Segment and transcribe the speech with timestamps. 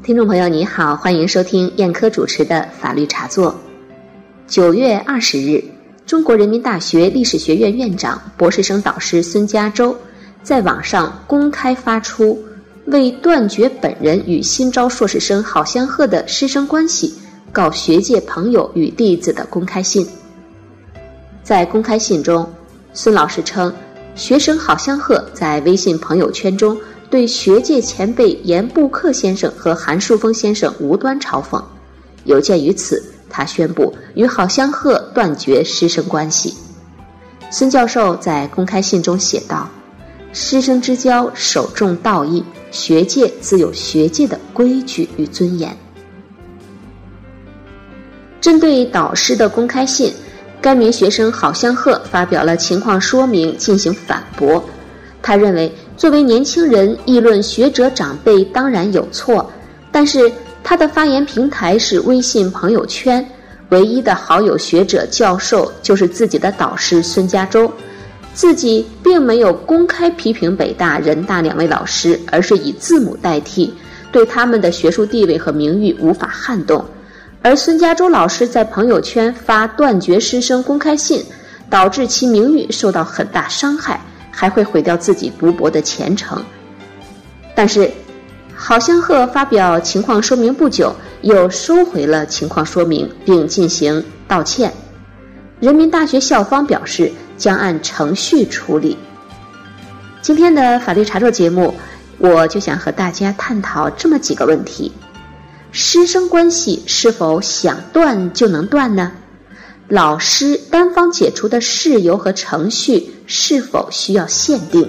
[0.00, 3.54] 听众朋友，你好，欢迎收听燕科主持的法律茶座。
[4.46, 5.62] 九月二十日，
[6.06, 9.94] 中国人民大学历史学院院长、博士生导师孙家洲
[10.42, 12.42] 在网上公开发出
[12.86, 17.12] 为断绝本人与新招硕士生郝相鹤的师生关系
[17.52, 20.06] 告学界朋友与弟子的公开信。
[21.42, 22.48] 在公开信中，
[22.94, 23.74] 孙老师称，
[24.14, 26.78] 学生郝相鹤在微信朋友圈中。
[27.10, 31.62] 对学界前辈严布克先生和韩树峰先生无端嘲讽，
[32.24, 36.54] 有鉴于此，他宣布与郝相鹤断绝师生关系。
[37.50, 39.66] 孙教授在公开信中写道
[40.34, 45.74] ：“师生之交，首重道义，学界自有学界的规矩与尊严。”
[48.38, 50.12] 针对导师的公开信，
[50.60, 54.62] 该名学生郝相鹤发表了情况说明进行反驳。
[55.22, 55.72] 他认为。
[55.98, 59.50] 作为年轻人议论学者长辈当然有错，
[59.90, 60.30] 但是
[60.62, 63.28] 他的发言平台是微信朋友圈，
[63.70, 67.68] 唯一的好友学者教授就是自己的导师孙家洲，
[68.32, 73.74] 自己并没有公开批评北大、人大两位老师，而是以字母代替，
[74.12, 76.84] 对他们的学术地位和名誉无法撼动。
[77.42, 81.24] 而孙家洲老师在朋友圈发断绝师生公开信，
[81.68, 84.00] 导致其名誉受到很大伤害。
[84.38, 86.40] 还会毁掉自己读博的前程。
[87.56, 87.90] 但是，
[88.54, 94.72] 郝香鹤发表情况说明不久，又收回了情况说明，并进行道歉。
[95.58, 98.96] 人民大学校方表示将按程序处理。
[100.22, 101.74] 今天的法律茶座节目，
[102.18, 104.92] 我就想和大家探讨这么几个问题：
[105.72, 109.10] 师生关系是否想断就能断呢？
[109.88, 114.86] 老师单方解除的事由和程序是否需要限定？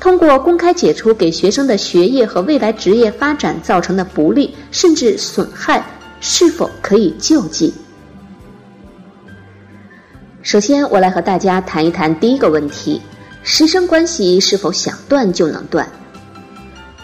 [0.00, 5.84] 通过公开解除给学生的学业和未来职业发展造成的不利甚至损害，
[6.22, 7.74] 是否可以救济？
[10.40, 13.02] 首先，我来和大家谈一谈第一个问题：
[13.42, 15.86] 师生关系是否想断就能断？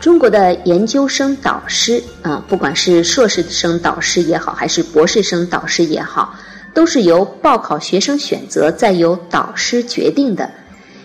[0.00, 6.34] 中国的研究生导师啊，不管是硕士生导师也好，还是博士生导师也好。
[6.76, 10.50] 都是由报考学生选择，再由导师决定的，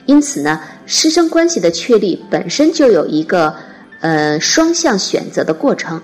[0.06, 3.56] 因此呢，师生关系的确立本身就有一个
[4.02, 6.02] 呃双向选择的过程。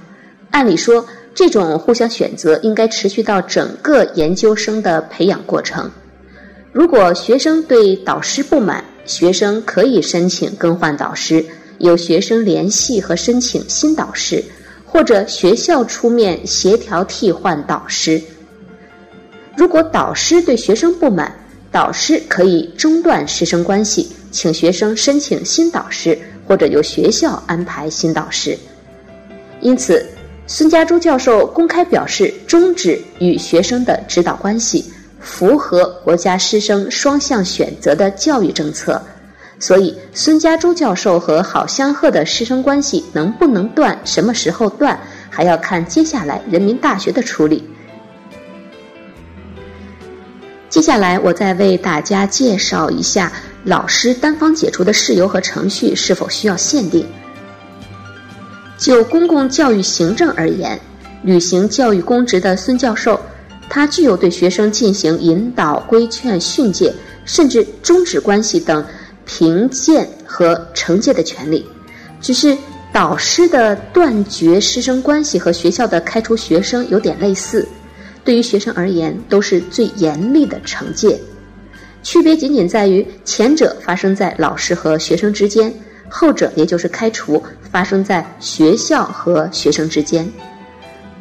[0.52, 1.06] 按理说，
[1.36, 5.92] 这种互相选择应该持续到整个研究生的培养过程。
[6.72, 11.46] 如果学生对导师不满，学生可以申请更换导师，
[11.80, 14.42] 由学生联系和申请新导师，
[14.86, 18.22] 或者学校出面协调替换导师。
[19.58, 21.34] 如果导师对学生不满，
[21.72, 26.16] 导师可以中断师生关系，请学生申请新导师，
[26.48, 28.56] 或者由学校安排新导师。
[29.60, 30.06] 因此，
[30.46, 34.86] 孙家洲教授公开表示终止与学生的指导关系，
[35.20, 39.02] 符合国家师生双向选择的教育政策。
[39.60, 45.00] 所以，孙家洲教授和郝香鹤的师生关系能不能断，什么时候断，
[45.32, 47.68] 还要看接下来人民大学的处理。
[50.70, 53.32] 接下来，我再为大家介绍一下
[53.64, 57.06] 老师单方解除的事由和程序是否需要限定。
[58.78, 60.80] 就公共教育行政而言，
[61.24, 63.20] 履行教育公职的孙教授，
[63.70, 66.94] 他具有对学生进行引导、规劝、训诫，
[67.26, 68.86] 甚至终止关系等
[69.26, 71.66] 评鉴和惩戒的权利。
[72.22, 72.56] 只是
[72.92, 77.68] 导师的断绝师生关系和学校的开除学生有点类似。
[78.28, 81.18] 对于学生而言，都是最严厉的惩戒，
[82.04, 85.74] 区别仅仅在于前者发生在老师和学生之间，
[86.10, 90.30] 后者也就是开除发生在学校和学生之间。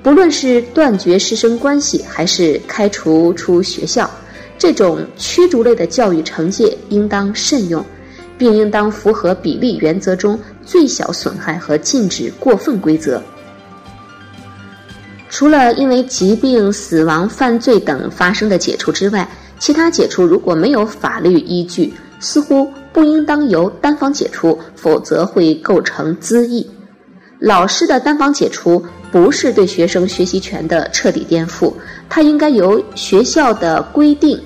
[0.03, 4.11] 不论是断绝师生关系，还是开除出学校，
[4.59, 7.87] 这种驱逐类的教育惩戒应当慎用，
[8.37, 13.23] 并应当符合比例原则中最小损害和禁止过分规则。
[15.29, 19.29] 除了因为疾病、死亡、犯罪等发生的解除之外，
[19.59, 26.69] 其他解除如果没有法律依据，似乎不应当由单方解除，否则会构成恣意。
[27.39, 28.83] 老师的单方解除
[29.13, 31.73] 不是对学生学习权的彻底颠覆，
[32.09, 34.41] 它应该由学校的规定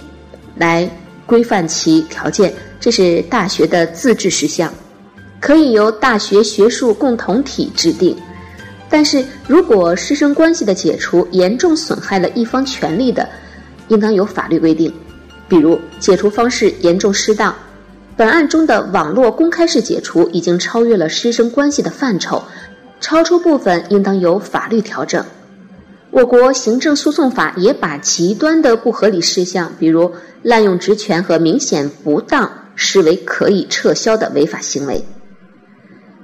[0.57, 0.91] 来
[1.27, 4.73] 规范其条件，这是大学的自治事项，
[5.41, 8.17] 可以由大学学术共同体制定。
[8.91, 13.27] 但是如果师生关系的解除严重损害了一方权利的，
[13.87, 14.93] 应当有法律规定，
[15.49, 17.55] 比如解除方式严重失当。
[18.17, 22.43] 本案中的网络公开式解除已经超越了师生关系的范畴，
[23.01, 25.25] 超出部分应当由法律调整。
[26.11, 30.13] 我国行政诉讼法也把极端的不合理事项，比如
[30.43, 35.05] 滥用职权和明显不当，视为可以撤销的违法行为。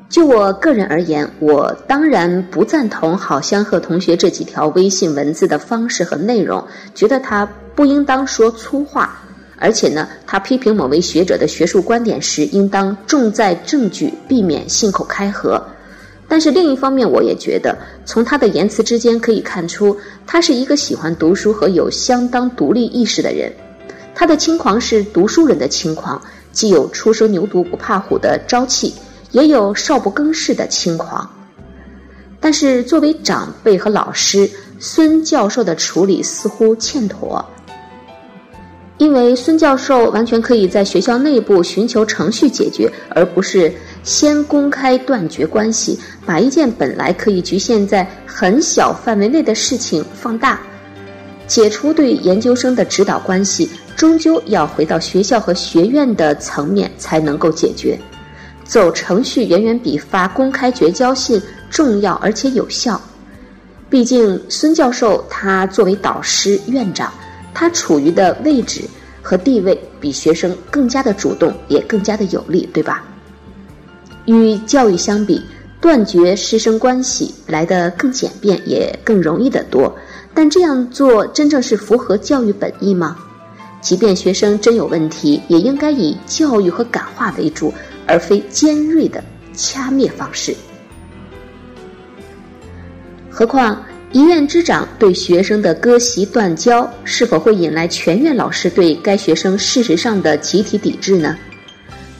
[0.08, 6.64] 就我个人而言，我当然不赞同郝香鹤同学这几条微信文字的方式和内容，
[6.94, 9.18] 觉得他不应当说粗话，
[9.58, 15.60] 而且呢，他批评某位学者的学术观点时，应当重在证据，避免信口开河。
[16.28, 23.52] 但是另一方面，我也觉得从他的言辞之间可以看出，他是一个喜欢读书和有相当独立意识的人。
[24.14, 26.20] 他的轻狂是读书人的轻狂，
[26.52, 28.94] 既有初生牛犊不怕虎的朝气。
[29.36, 31.30] 也有少不更事的轻狂，
[32.40, 34.48] 但是作为长辈和老师，
[34.78, 37.44] 孙教授的处理似乎欠妥。
[38.96, 43.70] 因为孙教授完全可以在学校内部寻求程序解决，而不是
[44.02, 50.58] 先公开断绝关系，把一件本来可以局限在很小范围内的事情放大。
[51.46, 57.98] 解除对研究生的指导关系，终究要回到学校和学院的层面才能够解决。
[58.66, 61.40] 走程序远远比发公开绝交信
[61.70, 63.00] 重要，而且有效。
[63.88, 67.12] 毕竟孙教授他作为导师、院长，
[67.54, 68.82] 他处于的位置
[69.22, 73.04] 和地位比学生更加的主动，也更加的有利，对吧？
[74.24, 75.40] 与教育相比，
[75.80, 79.96] 断绝师生关系来得更简便，也更容易得多。
[80.34, 83.16] 但这样做真正是符合教育本意吗？
[83.80, 87.72] 即便学生真有问题，也应该以教育和感化为主。
[88.08, 89.20] 而非尖锐的
[89.52, 90.54] 掐灭方式。
[93.28, 101.36] 何况一院之长对学生的割席断交，是否会引来全院老师对该学生事实上的集体抵制呢？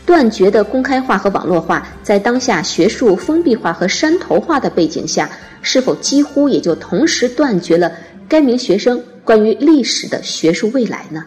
[0.04, 5.30] 断绝的公开化和网络化，在当下学术封闭化和山头化的背景下，
[5.62, 7.92] 是否几乎也就同时断绝了
[8.28, 11.24] 该名学生关于历史的学术未来呢？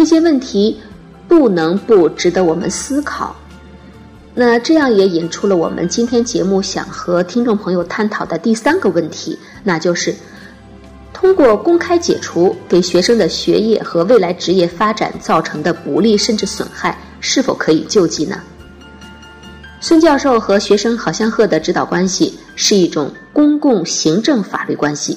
[0.00, 0.80] 这些问题。
[1.28, 3.36] 不能不值得我们思考。
[4.34, 10.12] 那这样也引出了我们今天节目想和听众朋友探讨的第三个问题，那就是
[11.12, 18.40] 通过公开解除给学生的学业和未来职业发展造成的不利甚至损害，是否可以救济呢？
[19.80, 25.16] 孙教授和学生郝相贺的指导关系是一种公共行政法律关系，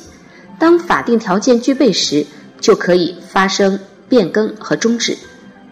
[0.59, 2.24] 当法定条件具备时，
[2.62, 3.79] 就可以发生
[4.13, 5.18] 变更和终止。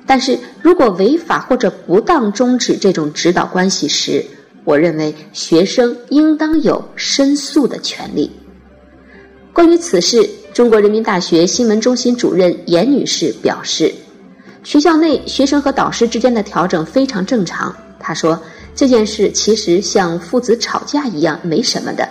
[0.08, 4.26] 但是如果违法或者不当终止这种指导关系时，
[4.64, 8.32] 我认为学生应当有申诉的权利。
[9.54, 13.94] 关于此事，中国人民大学新闻中心主任严女士表示，
[14.64, 17.74] 学校内学生和导师之间的调整非常正常。
[18.00, 18.42] 她说，
[18.76, 22.10] 这件事其实像父子吵架一样，没什么的。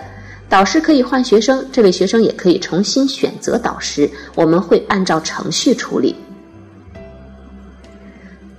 [0.51, 6.13] 导师可以换学生，这位学生也可以重新选择导师，我们会按照程序处理。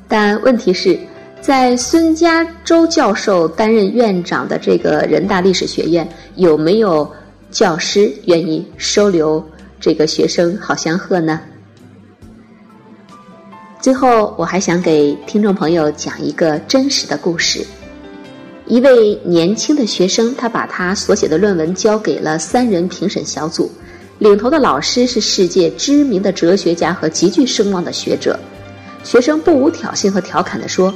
[0.08, 0.98] 但问题是，
[1.42, 7.06] 在孙家洲教授担任院长的这个人大历史学院，有没有
[7.50, 9.46] 教师愿意收留
[9.78, 11.42] 这个学生郝祥鹤呢？
[13.82, 17.62] 最后，我还想给听众朋友讲一个真实的故事：
[18.66, 23.70] 一位年轻的学生，他把他所写的论文交给了三人评审小组，
[24.18, 28.38] 领头的老师是世界知名的哲学家和极具声望的学者。
[29.02, 30.94] 学生不无挑衅和调侃地说：“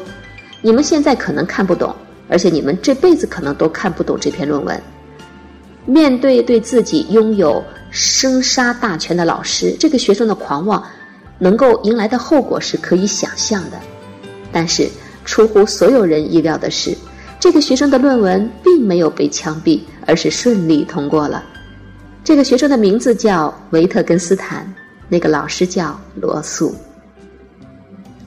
[0.62, 1.94] 你们现在可能看不懂，
[2.28, 4.80] 而且你们这辈子可能都看不懂这篇论文。”
[5.85, 10.82] 面对对自己拥有生杀大权的老师，这个学生的狂妄
[11.38, 13.78] 能够迎来的后果是可以想象的。
[14.52, 14.88] 但是
[15.25, 16.96] 出乎所有人意料的是，
[17.47, 21.45] 这个学生的论文并没有被枪毙，而是顺利通过了。
[22.25, 24.67] 这个学生的名字叫维特根斯坦，
[25.09, 26.75] 那个老师叫罗素。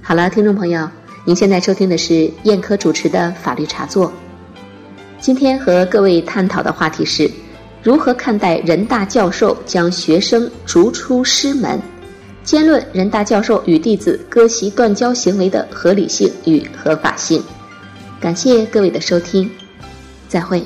[0.02, 0.90] 好了，听众朋友，
[1.26, 4.10] 您现在收听的是燕科主持的法律茶座。
[5.20, 7.30] 今天和各位探讨的话题是：
[7.84, 11.78] 如何看待人大教授将学生逐出师门？
[12.46, 17.44] 兼论人大教授与弟子割席断交行为的合理性与合法性。
[18.20, 19.50] 感谢各位的收听，
[20.28, 20.64] 再会。